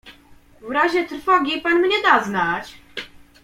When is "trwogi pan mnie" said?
1.07-1.95